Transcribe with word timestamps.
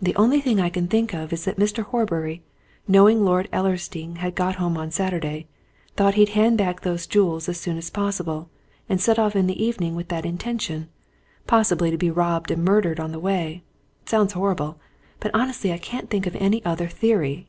The 0.00 0.14
only 0.14 0.40
thing 0.40 0.60
I 0.60 0.70
can 0.70 0.86
think 0.86 1.12
of 1.14 1.32
is 1.32 1.44
that 1.44 1.56
Mr. 1.56 1.82
Horbury, 1.82 2.44
knowing 2.86 3.24
Lord 3.24 3.48
Ellersdeane 3.52 4.18
had 4.18 4.36
got 4.36 4.54
home 4.54 4.78
on 4.78 4.92
Saturday, 4.92 5.48
thought 5.96 6.14
he'd 6.14 6.28
hand 6.38 6.56
back 6.56 6.82
those 6.82 7.08
jewels 7.08 7.48
as 7.48 7.58
soon 7.58 7.76
as 7.76 7.90
possible, 7.90 8.48
and 8.88 9.00
set 9.00 9.18
off 9.18 9.34
in 9.34 9.48
the 9.48 9.60
evening 9.64 9.96
with 9.96 10.10
that 10.10 10.24
intention 10.24 10.90
possibly 11.48 11.90
to 11.90 11.98
be 11.98 12.08
robbed 12.08 12.52
and 12.52 12.64
murdered 12.64 13.00
on 13.00 13.10
the 13.10 13.18
way. 13.18 13.64
Sounds 14.06 14.34
horrible 14.34 14.78
but 15.18 15.32
honestly 15.34 15.72
I 15.72 15.78
can't 15.78 16.08
think 16.08 16.28
of 16.28 16.36
any 16.36 16.64
other 16.64 16.86
theory." 16.86 17.48